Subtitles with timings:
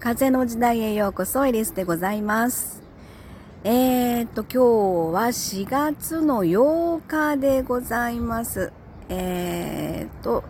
[0.00, 2.82] 風の時代へようこそ、エリスでございます。
[3.64, 8.72] えーと、今日は4月の8日でございます。
[9.10, 10.42] えーと、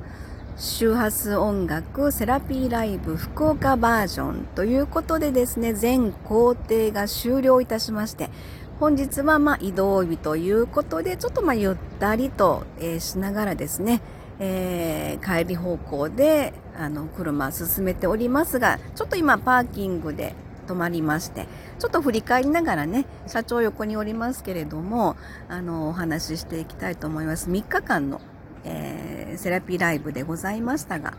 [0.56, 8.30] 周波数音楽セラピーライブ福岡バージョンということでですね、全工程が終了いたしまして、
[8.78, 14.00] 本日はま移動日ということで、ちょっとまゆったりと、えーしながらですね、
[14.40, 20.34] えー帰り方向であの車進めておりますが、ちょっと今パーキングで
[20.66, 21.46] 止まりまして、
[21.78, 25.16] ちょっと振り返りながらね、社長横におりますけれども、
[25.48, 27.50] あの、お話ししていきたいと思います。
[27.50, 28.20] 3日間の、
[28.64, 31.14] えーセラピーライブでございましたが、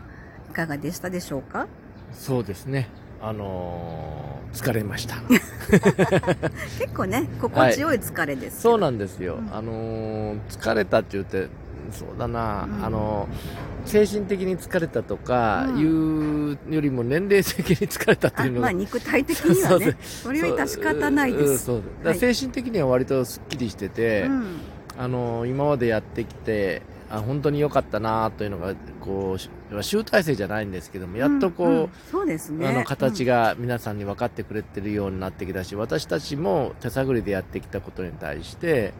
[0.50, 1.66] いかがでしたでしょうか？
[2.12, 2.88] そうですね。
[3.22, 5.16] あのー疲れました。
[6.78, 9.36] 結構ね、心地よい疲れですけど、そうなんですよ。
[9.36, 11.48] うんあのー疲れたって言って、
[11.92, 12.84] そうだな、うん。
[12.84, 16.56] あのー精神的に疲れたとかうん。
[16.68, 18.60] いうよりも年齢的に疲れたっていうの。
[18.60, 21.64] が、あまあ肉体的にはね、 それは致し方ないです。
[21.64, 24.44] そうだ精神的には割とすっきりしてて、うん。
[24.98, 29.50] あのー今までやってきて、あ本当に良かったなというのが、こうし、
[29.82, 31.88] 集大成じゃないんですけども、やっとこう、んん。
[32.10, 32.66] そうですね。
[32.68, 38.94] あの形が、が皆さんに分かってくれてるようになってきたし私たちも手探りでやってきたことに対して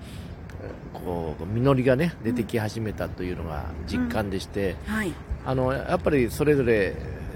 [0.93, 5.13] こう実りがね出てき始めたというのが実感でして、はい。
[5.45, 6.95] あのやっぱりそれぞれ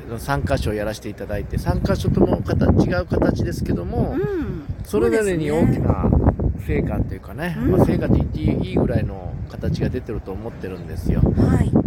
[0.09, 4.65] の3箇所やらせていただいて3箇所とも形違う形ですけども、うん。
[4.85, 5.87] それぞれに大きな。
[5.87, 6.11] な
[6.67, 11.21] 成果というかね、うんまあ、成果って言っていいぐらいの形が出てると思ってるんですよ。
[11.21, 11.69] はい。
[11.69, 11.87] うん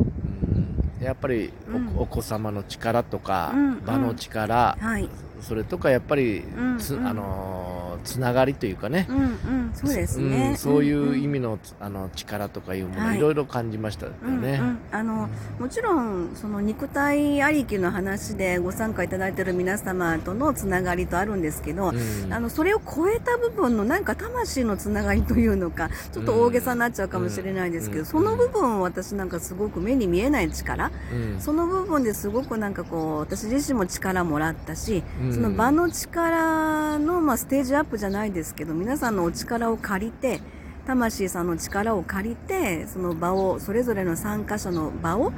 [1.02, 1.54] やっぱり
[1.95, 5.10] お,、子様の力とか、うん場の力、はい。
[5.42, 6.44] それとかやっぱり
[6.78, 9.72] つ、うんうんあのーつながりというかね、うんうん。
[9.73, 10.52] そうですうね。
[10.52, 13.17] んそういう意味味の,、つあの力とかいうもの、はい。
[13.17, 14.17] い、ろいろ感じましたよね。
[14.25, 22.33] うんうん、あのもちろんその肉体ありきの話でご参加いただいている皆様とのつながりとあるんですけど、うん。
[22.33, 28.05] あのそれを超えた部分のなんか魂のつながりというのかちょっと大げさになっちゃうかもしれないですけど、うん。
[28.05, 31.39] その部分私なんかすごく目に見えない力、うん。
[31.39, 35.33] その部分ですごくなんかこう私自身も力もらったし、うん。
[35.33, 40.42] その場の力の、まあ、ステージアップじゃないですけど皆さんのお力を借りて
[40.86, 45.32] 魂さんの力を借りてその場をそれぞれの参加者の場を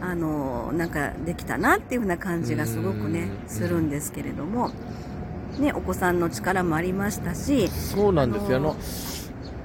[0.00, 4.70] あのなんかできたなっていう風な感じがすごくねうんするんですけれども、
[5.58, 8.56] ね、お子さんの力もありましたし、そうなんですよ。
[8.56, 8.76] あの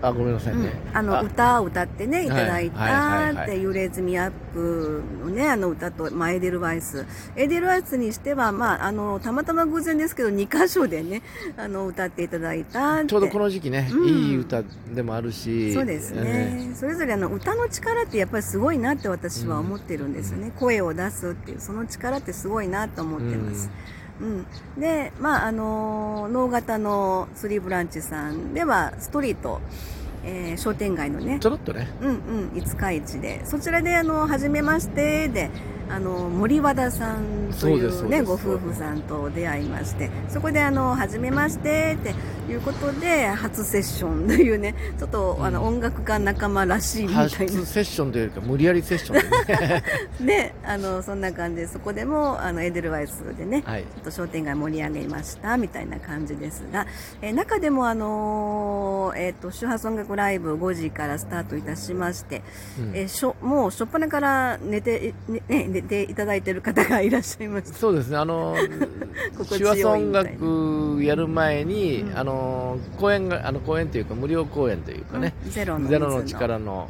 [0.01, 0.71] あごめんなさいね。
[0.91, 2.27] うん、あの歌を歌ってねい。
[2.27, 7.05] ただいたって「揺れずみアップ」のねあの歌と、まあ、エデルワイス。
[7.35, 11.21] エデルワイスにしては、まあ、あのたまたま偶然ですけど2箇所でね
[11.57, 14.07] あの歌っていただいたちょうどこの時期ね、うん。
[14.07, 14.63] いい歌
[14.93, 23.71] でもあるし、そうですね、それぞれあの歌の力ってやっぱりすごいなって私は思ってるんですよね、声を出すっていうその力ってすごいなと思ってます、うん、
[24.77, 29.61] で、まああの能型のスリーブランチさんではストリート、
[30.23, 35.49] えー商店街のねちょろっとね、うんうん五日市でそちらであの初めましてで
[35.89, 42.13] あの森和田さんというねうですご夫婦さんと出会いましてそこであの初めましてって
[42.51, 49.83] いうことで初セッションというねちょっと、あのうん音楽家仲間らしいみたいな初セッションというか無理やりセッションでね。
[50.19, 53.83] ねあのそんな感じでそこでもあのエデルワイスでねはい。
[53.83, 56.87] ちょっと商店街盛り上げましたみたいな感じですが、
[57.21, 62.41] えー中でもあのーえっ、と周波数音楽ライブ5時からスタートいたしまして、
[62.79, 67.73] うんえーしょもう初っ端から寝て,、ねね、寝ていただいている方がいらっしゃいます。
[67.73, 68.55] そうですね、あの
[69.57, 69.77] 手話
[71.03, 72.36] やる前に、うんあの
[72.97, 75.51] 公演があの公演というか無料公演というかね、うん。
[75.51, 76.89] ゼロのゼロの水力の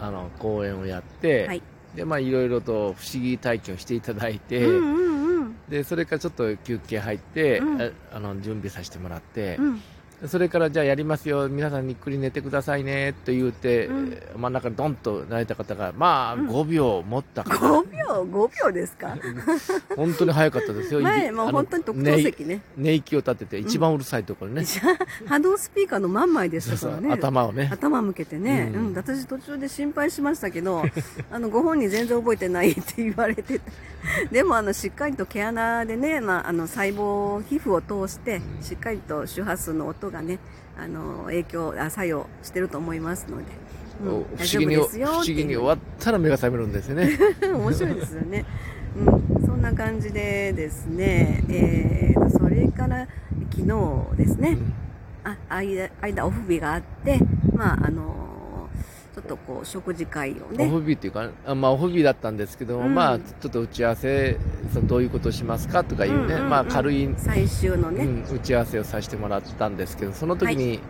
[0.00, 1.62] うあの公演をやって、はい。
[1.94, 5.56] でまあいろいろと不思議体験をしていただいんて、うんうんうん。
[5.68, 7.82] でそれからちょっと休憩入って、うん。
[7.82, 9.82] ああの準備させてもらってう、ん
[10.26, 11.48] それからじゃあやりますよ。
[11.48, 14.18] 皆さんゆっくり寝てくださいねと言って、うん。
[14.36, 16.48] 真ん中にドンと泣いた方がまあうん。
[16.48, 19.16] 5秒持ったかな、5秒？5秒ですか？
[19.94, 21.00] 本当に早かったですよ。
[21.00, 22.62] 前もう本当に特等席ね。
[22.76, 24.64] 寝息を立てて一番うるさいところね、
[25.26, 27.12] 波動スピーカーの真ん前でしたからね。
[27.12, 27.68] 頭をね。
[27.72, 28.92] 頭向けてね、ううん。
[28.92, 30.82] ん私途中で心配しましたけど
[31.30, 33.60] あのご本人全然覚えてないって言われてて。
[34.30, 40.38] でもあのしっかりと毛穴でね、まあ、あの細胞皮膚を通してしっかりと周波数の音がね
[40.76, 43.48] あの影響あ作用してると思いますので、うん
[44.00, 44.24] 不思
[44.60, 47.18] 議に不思議に終わったら目が覚めるんですよね。
[47.42, 48.44] 面白いですよね。
[48.96, 53.08] うん、そんな感じでですね、えーと、それから
[53.50, 54.56] 昨日ですね、
[55.24, 57.18] あ間間オフ日があって、
[57.52, 58.17] まああの
[59.28, 62.94] とこう食事会をオねフ日っていうか、あまあ、オフ日だったんですけども、うん。
[62.94, 64.38] まあ、ちょっと打ち合わせ、
[64.72, 66.50] そのどういうことをしますかとかいうね、うんうんうん。
[66.50, 70.80] まあ、軽い、最終のね、うん打ち合わせをさせてもらったんですけど、その時に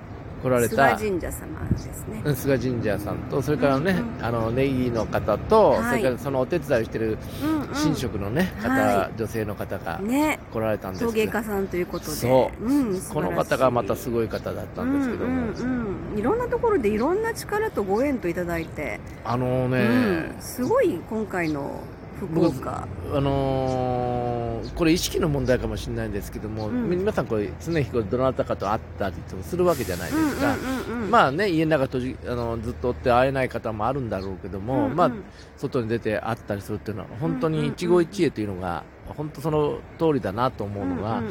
[0.43, 2.23] 来られ菅た、神社様ですね。
[2.25, 5.85] うん菅神社さんと、それからね、うんうんあの、ネギの方と、はい。
[5.85, 7.69] それからそのお手伝いをしてるうんうん。
[7.69, 10.39] 神職のね、方、は女性の方がね。
[10.53, 12.13] 来られたんです陶芸けど、家さんということで。
[12.13, 12.65] そう。
[12.65, 21.81] うん、この方がまたすごい方だったんですけども、うんうんうん、いろんなところでいろんな力とご縁といただいて、あのね、うん、すごい今回の
[22.19, 22.89] 福岡。
[23.13, 24.39] あのー
[24.75, 26.91] これ意識の問題かもしれないんですけども、うん。
[26.91, 35.11] 皆さんこれ常日頃どなたかと会ったりとかするわけじゃないですか、うんうんうんうん、まあね家の中閉じあのずっとおって会えない方もあるんだろうけども、うんうんまあ
[35.57, 38.85] 外に出て会ったりするっていうのは本当うんうんうんに一期一会というのが
[39.17, 41.23] 本当その通りだなと思うのが、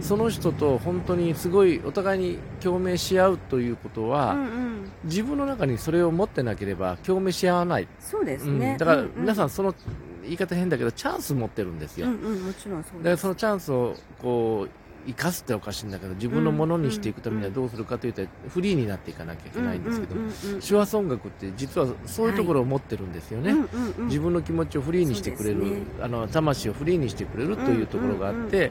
[0.00, 4.92] その人と本当にすごいお互いに共鳴し合うということは、うんうん。
[5.04, 8.78] 自分の中にそれを持ってなければ共鳴し合わない、そうですね、うん。
[8.78, 9.74] だから皆さんんその
[10.22, 14.70] 言い方変だけどチャンス持ってるんですよ、うんうん、もちろんそうだからそのチャンスをこう
[15.08, 20.14] 生かすっておかしいんだけど自分のものにしていくためにはどうするかというとフリーになっていかなきゃいけないんですけど、
[20.60, 23.54] 手話音楽って実はそういうところを持ってるんですよね、
[24.00, 28.70] 自分の気持ちをフリーにしてくれる、あの魂をフリーにしてくれるというところがあって、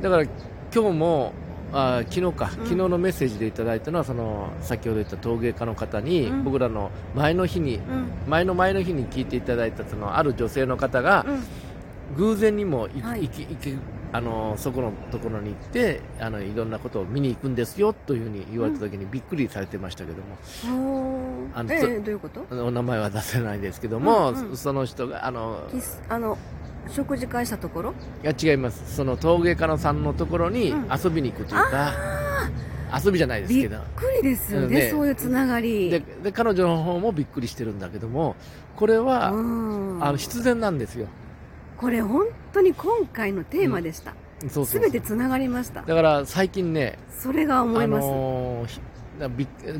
[0.00, 0.22] だから
[0.72, 1.32] 今日も
[1.72, 2.50] あ昨日か、ん。
[2.50, 6.44] 昨日のメッセージでいただいたのはその先ほど言った陶芸家の方に、うん。
[6.44, 8.06] 僕らの前の日にうん。
[8.28, 11.42] 前の前の日に聞いていただいたそのある女性の方が、うん
[12.16, 13.24] 偶然にもい、はい。
[13.24, 13.76] いきいき
[14.12, 22.46] あのそこのところに行ってあのいろんなことを見に行くんですよというふうに言われた時にびっくりされてましたけども、あのそえどういうこと？
[22.64, 24.56] お名前は出せないですけども、うんうん。
[24.56, 25.68] そその人があの
[26.08, 26.38] あの
[26.88, 27.94] 食事会したところ？
[28.22, 28.94] いや違います。
[28.94, 30.88] その陶芸家のさんのところにうん。
[31.04, 31.92] 遊びに行くというか、
[33.04, 35.90] 遊びじゃないですびっけどくりですよね,、そういうつながり。
[35.90, 38.36] でで彼女の方もびっくりしてるんだけども
[38.76, 39.42] これは、う
[39.98, 40.04] ん。
[40.04, 41.08] あの必然なんですよ
[41.78, 44.14] これ本当に今回のテーマでした。
[44.40, 44.66] そうそうそう。
[44.66, 45.82] すべ、てつながりました。
[45.82, 48.80] だから最近ねそれが思います、あのー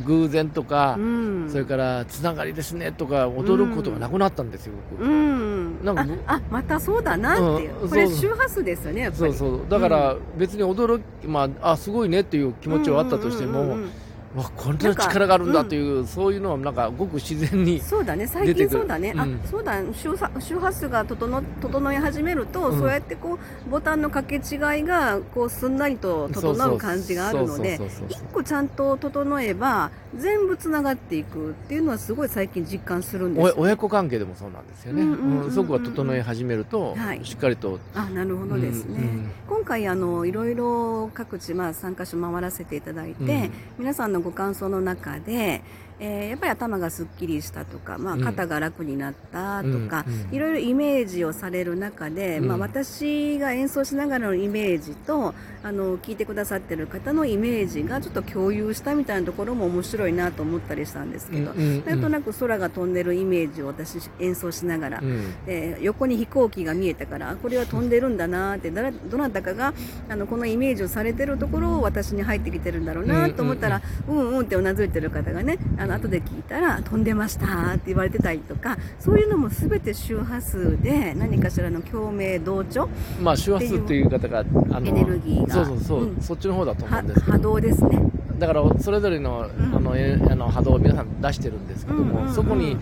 [0.07, 1.49] 偶然とか、うん。
[1.51, 5.05] それからつながりですねとか驚くことがなくなったんですよ、僕。
[5.05, 5.85] うん。
[5.85, 7.89] なんかああまたそうだなっていう、うん。
[7.91, 9.35] これ周波数ですよねやっぱり。
[9.35, 9.69] そうそう。
[9.69, 13.91] だから別に驚き、まあ、あすごいねっていう気持ちはあったとしても、うんうんうんうん
[14.37, 18.27] わこんな力があるんだという、そういうのはなんかごく自然にそうだね。
[18.27, 19.21] 最近そうだね、うん。
[19.21, 19.81] あそうだ。
[19.93, 22.79] 周波周波数が整整い始めると、うん。
[22.79, 33.55] そうやってこうボタンの掛け違いがこうすんなりと整う感じがあるので一個ちゃんと整えば全部つながっていくっていうのはすごい最近実感するんです。
[33.57, 35.45] 親子関係でもそうなんですよね、うんうんうんうん。
[35.45, 37.25] うんそこが整え始めると、はい。
[37.25, 39.31] しっかりと、あなるほどですね、うんうん。
[39.49, 43.53] 今回あのいろいろ各地、まあ、3カ所回らせていただいて、うん。
[43.79, 45.63] 皆さんのご感想の中で、
[45.99, 48.25] えーやっぱり頭がすっきりしたとか、まあ、うん。
[48.25, 50.35] 肩が楽になったとか、うんうん。
[50.35, 52.49] いろいろイメージをされる中で、うん。
[52.49, 65.35] まあ、私が演奏しながらのイメージとあの聞いてくださってる方のイメージがちょっと共有したみたいなところも面白いなと思ったりしたんですけど、うんなんとなく空が飛んでるイメージを私演奏しながら、うん。
[65.47, 69.73] えー横に飛行機が見えたからあこれは飛んでるんだなってだらどなたかが
[70.09, 82.89] あのこのイメージをされてるところを私に入ってきてるんだろうなと思ったら、うんうんってうなずいてる方がねあの後で聞いたら飛んでましたって言われてたりとかそういうのも全て周波数で何かしらの共鳴同調
[83.21, 84.45] まあ周波数という方があ
[84.81, 85.55] のエネルギーが。
[85.55, 86.21] そうそうそう、うん。
[86.21, 88.01] そっちの方だと思はうんですけ波ど動ですね。
[88.39, 89.77] だからそれぞれの,、ん。
[89.77, 92.35] あのえあの波動を皆さん出してるんですけども、うんうんうん。
[92.35, 92.77] そこに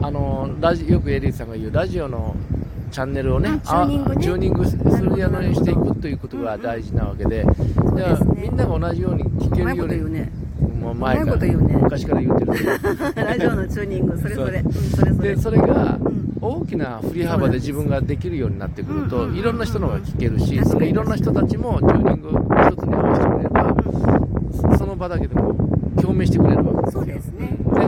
[0.00, 2.36] あのラジよくエリーさんが言うラジオの
[2.92, 4.70] チャンネルをね、うんチューニングね。
[4.70, 7.60] すなるようにしていくということが大事なわけで、だか
[7.96, 8.42] らですね。
[8.42, 10.43] みんなが同じように聞けるようにうね。
[10.84, 12.52] もう前から昔から言ってる。
[13.16, 14.34] ラジオのチューニング、それ。
[14.34, 14.60] ぞれ。
[14.60, 15.34] うん、それぞれ。
[15.34, 16.24] でそれがうん。
[16.42, 22.28] 大きな振り幅で自分ができるようになってくると、いろんな人のが聞けるし、そのいろんな人たちもチューニング
[22.68, 23.74] 一つに合わせてくれれば、
[24.72, 25.54] そその場だけでも
[26.02, 27.00] 共鳴してくれるわけですよ。
[27.00, 27.48] そうですね。
[27.48, 27.80] で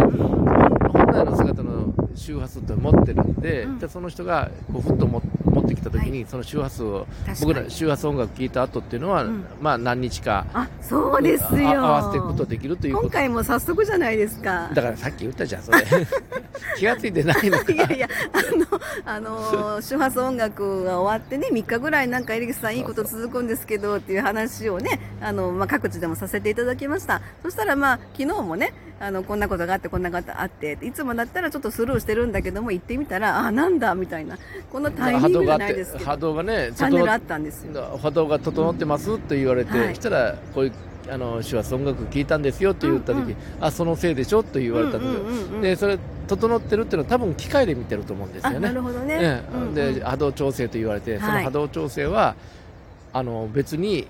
[0.88, 3.78] 本来の姿の周波数って持ってるんで,、うん。
[3.78, 7.06] でその人がこうふっとも持ってきた時に、その周波数を
[7.40, 11.68] 僕ら周波数音楽聴いた後っていうのは、うんまあ何日かあ、そうですよ。
[11.68, 14.70] あ合わせていくことできるということ今回も早速じゃないですか。
[14.74, 15.78] だからさっき言ったじゃんそれ
[16.76, 27.22] 気がついてないのかいやいや、あの、あの、周波数音楽が終わってね、3日ぐらいなんかエリクさんいいこと続くんですけどっていう話をね、あの、まあ、各地でもさせていただきました。
[27.42, 34.38] そしたらまあ、昨日もね、あの、こんなことがあって、こんなことがあって、いつもだったらちょっとスルーしてるんだけども、行ってみたら、あ、なんだ、みたいな。
[34.72, 37.98] このタイミングじゃないですけど、波動がねチャンネルあ整ったんですよ。
[38.02, 40.72] 波動が整ってますと言われて、はいしたらこういう
[41.08, 45.60] あの手話音楽聴いたんですよと言った時、うんうんあそのせいでしょと言われたんですよ、うんうんうんうん。
[45.62, 48.68] でそれ整ってるっていうのは多分機械で見てると思うんですあよね。
[48.68, 49.14] なるほどね。
[49.20, 49.56] ええ。
[49.56, 49.74] うんうん。
[49.74, 51.44] で波動調整と言われて、そのはい。
[51.44, 52.34] 波動調整は
[53.12, 54.06] あの別に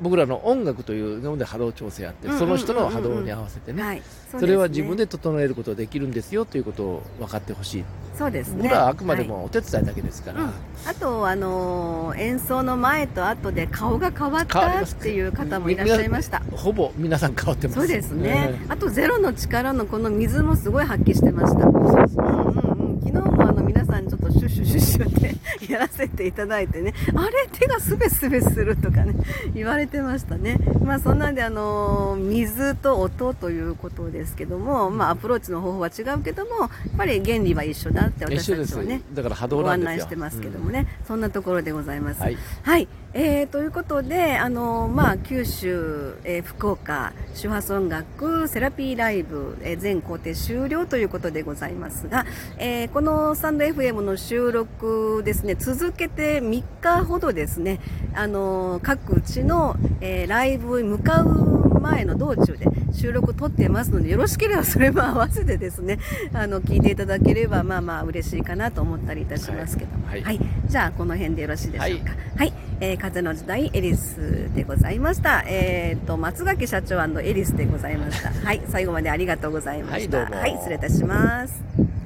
[0.00, 4.02] 僕らの音楽というので波動調整あって、その人の波動に合わせてね、はい。
[4.38, 7.84] それは自分でで整えることができるんですよということを分かってほしい、
[8.14, 8.62] すそうですね。
[8.62, 10.50] 僕らはあくまでもお手伝いだけですから、うん、
[10.86, 16.40] あと、あのー演奏の前と後で顔が変わったっていう方もいらっしゃいました。
[16.52, 17.78] ほぼ皆さん変わってます。
[17.80, 21.66] そうですね、えあとゼロの力のこの水もすごい発揮してました。
[21.66, 29.14] うんうんうん、昨日もあの皆さんちょっとシュッシュシュッシュってやらせていただいてね、あれ手がスベスベするとかね、
[29.54, 30.58] 言われてましたね。
[30.84, 42.20] まあそんなんであのー水と音ということですけども、まあアプローチの方法は違うけども、やっぱり原理は一緒だって私たちはね、だから波動ご案内してますけどもね、そんなところでございます。
[42.20, 42.36] はい。
[42.62, 52.26] はい、えー、ということで、あのまあ、九州、えー福岡、周波数音楽、セラピーライブ、えー全工程終了ということでございますが、
[52.58, 57.80] えーこのスタンド FM の収録ですね、続けて3日ほどですね、
[58.14, 65.98] あの各地の、えーライブに向かう前の道中で収録撮ってますので、よろしければそれも合わせてですね、
[66.32, 70.40] あの、聞いていただければ、まあまあ嬉しいかなと思ったりいたしますけども、はいはい。
[70.66, 72.12] じゃあ、この辺でよろしいでしょうか。
[72.36, 72.52] はい。
[72.80, 75.44] えー風の時代エリスでございました。
[75.46, 78.30] えっ、と、松垣社長エリスでございました。
[78.30, 78.62] はい。
[78.68, 80.18] 最後までありがとうございました。
[80.18, 80.52] はいどうもはい。
[80.56, 81.99] 失礼いたします。